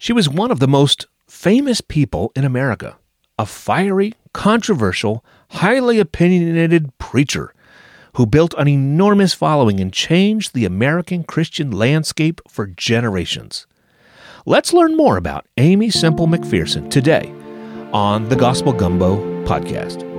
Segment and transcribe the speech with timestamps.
[0.00, 2.96] She was one of the most famous people in America,
[3.38, 7.52] a fiery, controversial, highly opinionated preacher
[8.14, 13.66] who built an enormous following and changed the American Christian landscape for generations.
[14.46, 17.30] Let's learn more about Aimee Semple McPherson today
[17.92, 20.09] on the Gospel Gumbo podcast.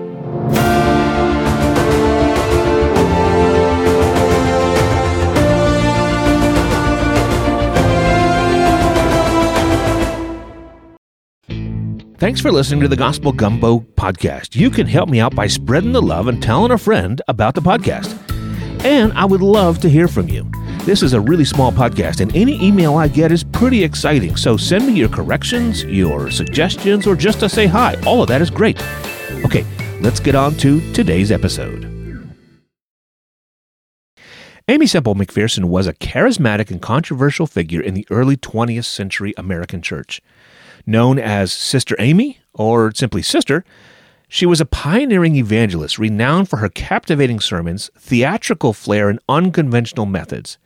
[12.21, 14.55] Thanks for listening to the Gospel Gumbo podcast.
[14.55, 17.61] You can help me out by spreading the love and telling a friend about the
[17.61, 18.15] podcast.
[18.85, 20.47] And I would love to hear from you.
[20.83, 24.35] This is a really small podcast, and any email I get is pretty exciting.
[24.35, 27.99] So send me your corrections, your suggestions, or just to say hi.
[28.05, 28.79] All of that is great.
[29.43, 29.65] Okay,
[29.99, 31.90] let's get on to today's episode.
[34.71, 39.81] Aimee Semple McPherson was a charismatic and controversial figure in the early 20th century American
[39.81, 40.21] church.
[40.85, 43.65] Known as Sister Aimee, or simply Sister,
[44.29, 50.57] she was a pioneering evangelist renowned for her captivating sermons, theatrical flair, and unconventional methods.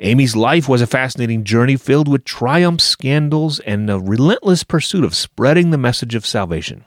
[0.00, 5.14] Aimee's life was a fascinating journey filled with triumphs, scandals, and a relentless pursuit of
[5.14, 6.86] spreading the message of salvation.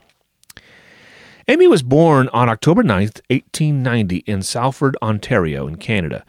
[1.48, 6.26] Aimee was born on October 9, 1890, in Salford, Ontario, in Canada.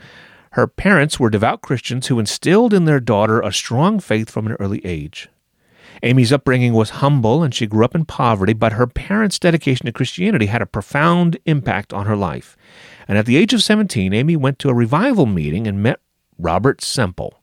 [0.50, 4.52] Her parents were devout Christians who instilled in their daughter a strong faith from an
[4.60, 5.30] early age.
[6.02, 9.92] Aimee's upbringing was humble and she grew up in poverty, but her parents' dedication to
[9.92, 12.54] Christianity had a profound impact on her life.
[13.08, 15.98] And at the age of 17, Aimee went to a revival meeting and met
[16.38, 17.40] Robert Semple,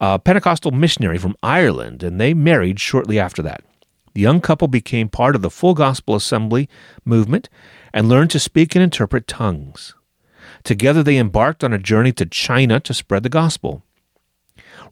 [0.00, 3.64] a Pentecostal missionary from Ireland, and they married shortly after that.
[4.14, 6.68] The young couple became part of the Full Gospel Assembly
[7.04, 7.48] movement
[7.92, 9.94] and learned to speak and interpret tongues.
[10.64, 13.82] Together, they embarked on a journey to China to spread the gospel.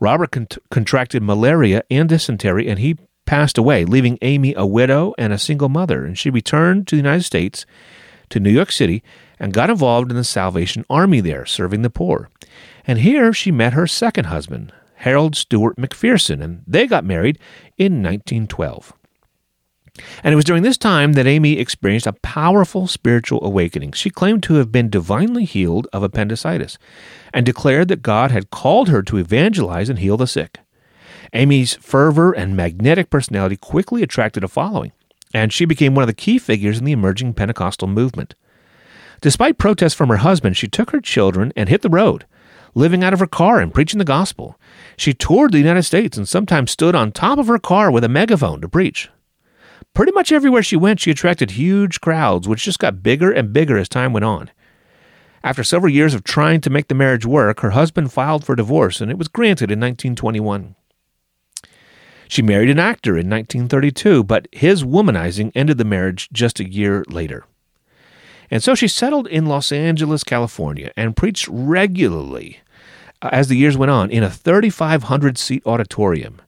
[0.01, 2.97] Robert con- contracted malaria and dysentery, and he
[3.27, 6.05] passed away, leaving Aimee a widow and a single mother.
[6.05, 7.67] And she returned to the United States,
[8.31, 9.03] to New York City,
[9.39, 12.31] and got involved in the Salvation Army there, serving the poor.
[12.87, 17.39] And here she met her second husband, Harold Stewart McPherson, and they got married
[17.77, 18.93] in 1912.
[20.23, 23.93] And it was during this time that Aimee experienced a powerful spiritual awakening.
[23.93, 26.79] She claimed to have been divinely healed of appendicitis
[27.33, 30.59] and declared that God had called her to evangelize and heal the sick.
[31.33, 34.93] Aimee's fervor and magnetic personality quickly attracted a following,
[35.35, 38.35] and she became one of the key figures in the emerging Pentecostal movement.
[39.21, 42.25] Despite protests from her husband, she took her children and hit the road,
[42.75, 44.59] living out of her car and preaching the gospel.
[44.97, 48.09] She toured the United States and sometimes stood on top of her car with a
[48.09, 49.11] megaphone to preach.
[49.99, 53.77] Pretty much everywhere she went, she attracted huge crowds, which just got bigger and bigger
[53.77, 54.49] as time went on.
[55.43, 59.01] After several years of trying to make the marriage work, her husband filed for divorce,
[59.01, 60.77] and it was granted in 1921.
[62.29, 67.05] She married an actor in 1932, but his womanizing ended the marriage just a year
[67.09, 67.45] later.
[68.53, 72.61] And so she settled in Los Angeles, California, and preached regularly
[73.21, 76.41] uh, as the years went on in a 3,500 seat auditorium.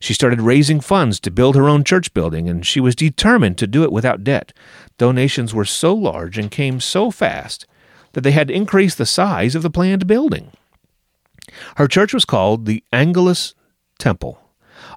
[0.00, 3.66] She started raising funds to build her own church building, and she was determined to
[3.66, 4.52] do it without debt.
[4.96, 7.66] Donations were so large and came so fast
[8.12, 10.52] that they had to increase the size of the planned building.
[11.76, 13.54] Her church was called the Angelus
[13.98, 14.40] Temple,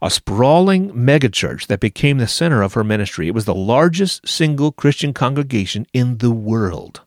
[0.01, 3.27] a sprawling megachurch that became the center of her ministry.
[3.27, 7.01] It was the largest single Christian congregation in the world.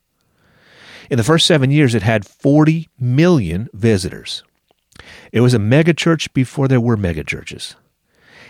[1.08, 4.42] In the first seven years, it had 40 million visitors.
[5.32, 7.74] It was a megachurch before there were megachurches.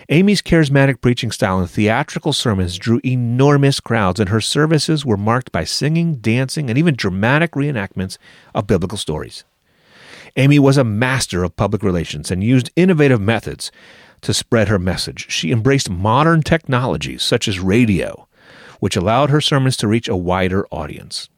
[0.08, 5.50] Aimee's charismatic preaching style and theatrical sermons drew enormous crowds, and her services were marked
[5.50, 8.16] by singing, dancing, and even dramatic reenactments
[8.54, 9.42] of biblical stories.
[10.36, 13.72] Aimee was a master of public relations and used innovative methods
[14.20, 15.26] to spread her message.
[15.28, 18.28] She embraced modern technologies such as radio,
[18.78, 21.28] which allowed her sermons to reach a wider audience.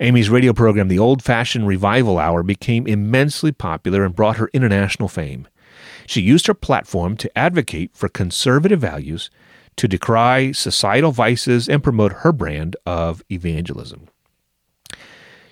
[0.00, 5.08] Aimee's radio program, The Old Fashioned Revival Hour, became immensely popular and brought her international
[5.08, 5.48] fame.
[6.06, 9.30] She used her platform to advocate for conservative values,
[9.76, 14.08] to decry societal vices, and promote her brand of evangelism.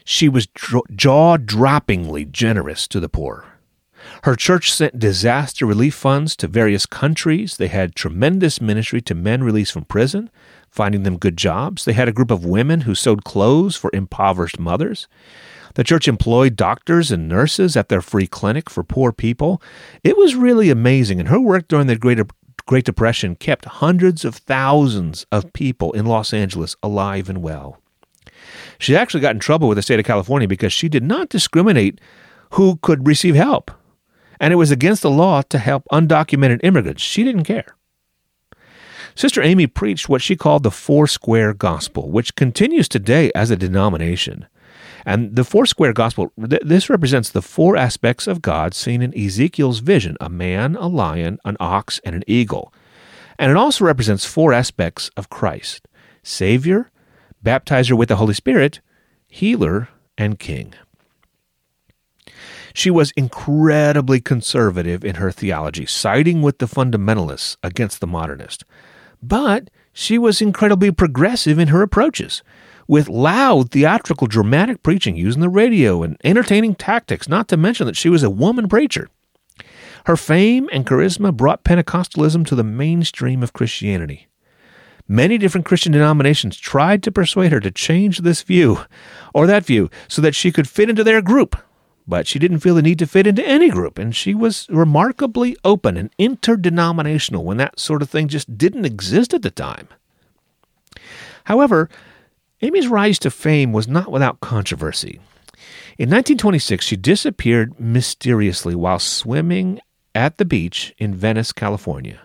[0.05, 0.47] She was
[0.95, 3.47] jaw droppingly generous to the poor.
[4.25, 7.57] Her church sent disaster relief funds to various countries.
[7.57, 10.31] They had tremendous ministry to men released from prison,
[10.69, 11.85] finding them good jobs.
[11.85, 15.07] They had a group of women who sewed clothes for impoverished mothers.
[15.75, 19.63] The church employed doctors and nurses at their free clinic for poor people.
[20.05, 22.21] It was really amazing, and her work during the Great,
[22.67, 27.79] Great Depression kept hundreds of thousands of people in Los Angeles alive and well.
[28.79, 32.01] She actually got in trouble with the state of California because she did not discriminate
[32.51, 33.71] who could receive help.
[34.43, 37.01] and it was against the law to help undocumented immigrants.
[37.01, 37.77] She didn't care.
[39.15, 43.57] Sister Aimee preached what she called the Four Square Gospel, which continues today as a
[43.57, 44.47] denomination.
[45.05, 49.17] And the Four Square Gospel, th- this represents the four aspects of God seen in
[49.19, 52.73] Ezekiel's vision a man, a lion, an ox, and an eagle.
[53.39, 55.89] And it also represents four aspects of Christ
[56.23, 56.91] Savior,
[57.45, 58.81] baptizer with the Holy Spirit,
[59.27, 60.75] healer, and king.
[62.75, 68.65] She was incredibly conservative in her theology, siding with the fundamentalists against the modernists.
[69.23, 72.43] But she was incredibly progressive in her approaches,
[72.87, 77.97] with loud, theatrical, dramatic preaching using the radio and entertaining tactics, not to mention that
[77.97, 79.09] she was a woman preacher.
[80.07, 84.29] Her fame and charisma brought Pentecostalism to the mainstream of Christianity.
[85.09, 88.81] Many different Christian denominations tried to persuade her to change this view
[89.35, 91.57] or that view so that she could fit into their group,
[92.07, 95.57] but she didn't feel the need to fit into any group, and she was remarkably
[95.65, 99.89] open and interdenominational when that sort of thing just didn't exist at the time.
[101.45, 101.89] However,
[102.63, 105.19] Aimee's rise to fame was not without controversy.
[105.99, 109.81] In 1926, she disappeared mysteriously while swimming
[110.15, 112.21] at the beach in Venice, California.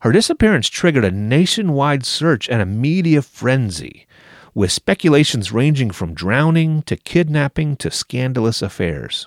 [0.00, 4.06] Her disappearance triggered a nationwide search and a media frenzy,
[4.52, 9.26] with speculations ranging from drowning to kidnapping to scandalous affairs.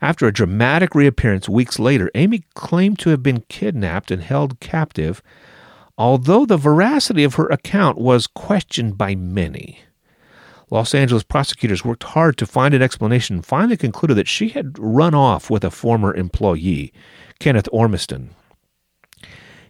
[0.00, 5.20] After a dramatic reappearance weeks later, Aimee claimed to have been kidnapped and held captive,
[5.98, 9.80] although the veracity of her account was questioned by many.
[10.70, 14.78] Los Angeles prosecutors worked hard to find an explanation and finally concluded that she had
[14.78, 16.92] run off with a former employee,
[17.40, 18.30] Kenneth Ormiston.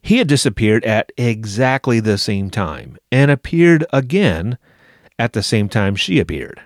[0.02, 4.58] He had disappeared at exactly the same time and appeared again
[5.18, 6.60] at the same time she appeared.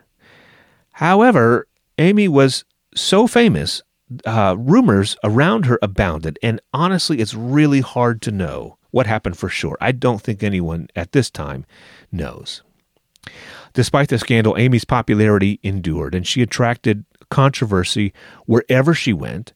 [0.93, 1.67] However,
[1.99, 3.82] Aimee was so famous,
[4.26, 9.49] uh, rumors around her abounded, and honestly, it's really hard to know what happened for
[9.49, 9.77] sure.
[9.81, 11.67] I don't think anyone at this time
[12.12, 12.62] knows.
[13.73, 18.12] Despite the scandal, Aimee's popularity endured, and she attracted controversy
[18.47, 19.53] wherever she went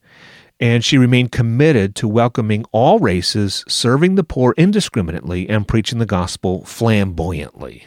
[0.58, 6.06] and she remained committed to welcoming all races, serving the poor indiscriminately, and preaching the
[6.06, 7.86] gospel flamboyantly.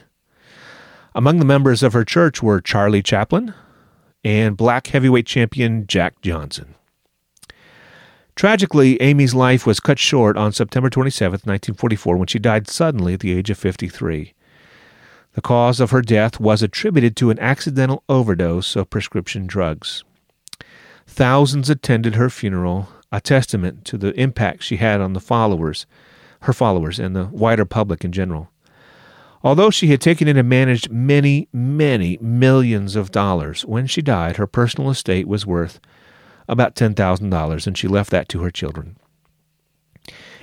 [1.15, 3.53] Among the members of her church were Charlie Chaplin
[4.23, 6.75] and black heavyweight champion Jack Johnson.
[8.39, 13.19] Tragically, Aimee's life was cut short on September 27, 1944, when she died suddenly at
[13.19, 14.33] the age of 53.
[15.33, 20.05] The cause of her death was attributed to an accidental overdose of prescription drugs.
[21.05, 25.85] Thousands attended her funeral, a testament to the impact she had on the followers,
[26.43, 28.49] her followers, and the wider public in general.
[29.43, 34.37] Although she had taken in and managed many, many millions of dollars, when she died,
[34.37, 35.81] her personal estate was worth
[36.49, 38.97] about $10,000, and she left that to her children.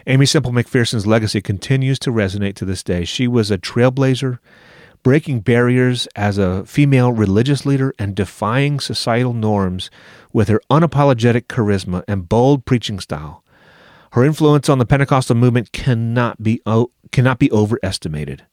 [0.06, 3.05] Aimee Semple McPherson's legacy continues to resonate to this day.
[3.05, 4.38] She was a trailblazer,
[5.03, 9.91] breaking barriers as a female religious leader and defying societal norms
[10.32, 13.43] with her unapologetic charisma and bold preaching style.
[14.12, 16.62] Her influence on the Pentecostal movement cannot be
[17.11, 18.47] cannot be overestimated.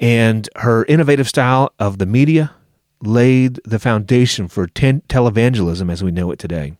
[0.00, 2.54] And her innovative style of the media
[3.02, 6.74] laid the foundation for ten- televangelism as we know it today.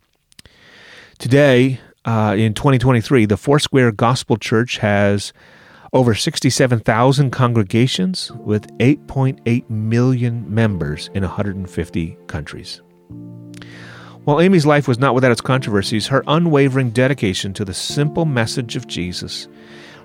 [1.19, 5.32] Today, uh, in 2023, the Foursquare Gospel Church has
[5.92, 12.80] over 67,000 congregations with 8.8 million members in 150 countries.
[14.25, 18.76] While Aimee's life was not without its controversies, her unwavering dedication to the simple message
[18.76, 19.49] of Jesus,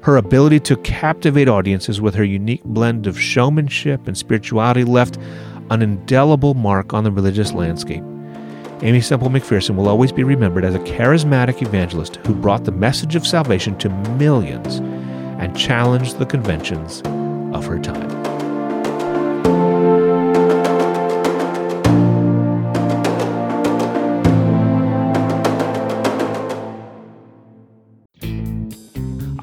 [0.01, 5.17] her ability to captivate audiences with her unique blend of showmanship and spirituality left
[5.69, 8.03] an indelible mark on the religious landscape.
[8.81, 13.15] Aimee Semple McPherson will always be remembered as a charismatic evangelist who brought the message
[13.15, 14.77] of salvation to millions
[15.41, 17.01] and challenged the conventions
[17.55, 18.27] of her time.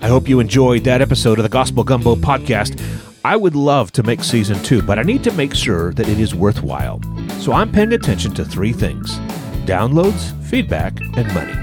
[0.00, 2.78] I hope you enjoyed that episode of the Gospel Gumbo podcast.
[3.26, 6.21] I would love to make season two, but I need to make sure that it
[6.21, 7.00] is worthwhile.
[7.40, 9.19] So I'm paying attention to three things
[9.64, 11.54] downloads, feedback, and money.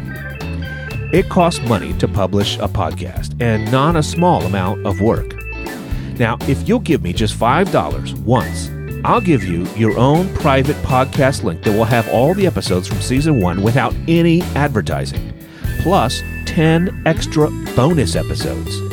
[1.15, 5.35] It costs money to publish a podcast and not a small amount of work.
[6.17, 8.71] Now, if you'll give me just $5 once,
[9.05, 13.01] I'll give you your own private podcast link that will have all the episodes from
[13.01, 15.31] season one without any advertising,
[15.81, 18.90] plus 10 extra bonus episodes.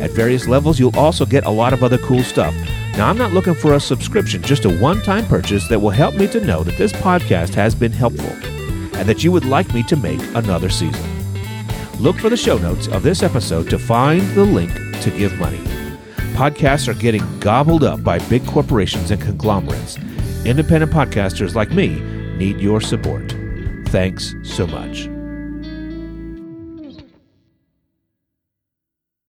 [0.00, 2.54] At various levels, you'll also get a lot of other cool stuff.
[2.96, 6.14] Now, I'm not looking for a subscription, just a one time purchase that will help
[6.14, 8.30] me to know that this podcast has been helpful.
[8.96, 11.04] and that you would like me to make another season.
[11.98, 15.58] Look for the show notes of this episode to find the link to give money.
[16.34, 19.98] Podcasts are getting gobbled up by big corporations and conglomerates.
[20.44, 22.00] Independent podcasters like me
[22.36, 23.34] need your support.
[23.88, 25.13] Thanks so much.